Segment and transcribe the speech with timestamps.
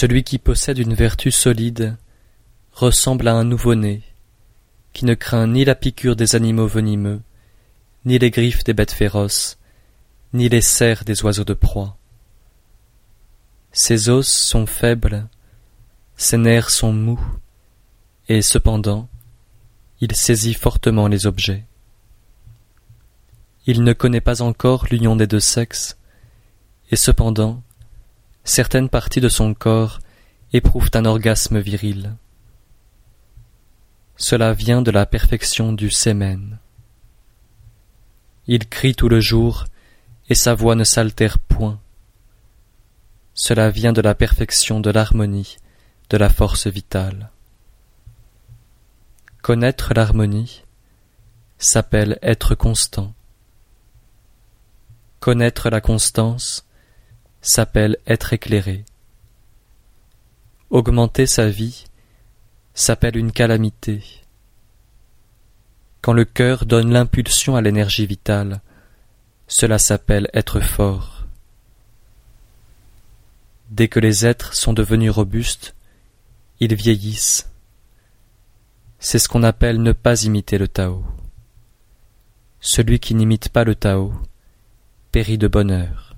[0.00, 1.98] Celui qui possède une vertu solide
[2.72, 4.00] ressemble à un nouveau-né,
[4.94, 7.20] qui ne craint ni la piqûre des animaux venimeux,
[8.06, 9.58] ni les griffes des bêtes féroces,
[10.32, 11.98] ni les serres des oiseaux de proie.
[13.72, 15.28] Ses os sont faibles,
[16.16, 17.20] ses nerfs sont mous,
[18.30, 19.06] et cependant
[20.00, 21.66] il saisit fortement les objets.
[23.66, 25.98] Il ne connaît pas encore l'union des deux sexes,
[26.90, 27.62] et cependant
[28.44, 30.00] certaines parties de son corps
[30.52, 32.14] éprouvent un orgasme viril.
[34.16, 36.58] Cela vient de la perfection du sémen.
[38.46, 39.64] Il crie tout le jour,
[40.28, 41.80] et sa voix ne s'altère point.
[43.34, 45.56] Cela vient de la perfection de l'harmonie,
[46.10, 47.30] de la force vitale.
[49.42, 50.62] Connaître l'harmonie
[51.58, 53.14] s'appelle être constant.
[55.20, 56.66] Connaître la constance
[57.42, 58.84] s'appelle être éclairé.
[60.70, 61.84] Augmenter sa vie
[62.74, 64.02] s'appelle une calamité.
[66.00, 68.60] Quand le cœur donne l'impulsion à l'énergie vitale,
[69.48, 71.26] cela s'appelle être fort.
[73.70, 75.74] Dès que les êtres sont devenus robustes,
[76.58, 77.50] ils vieillissent.
[78.98, 81.04] C'est ce qu'on appelle ne pas imiter le Tao.
[82.60, 84.12] Celui qui n'imite pas le Tao
[85.12, 86.09] périt de bonheur.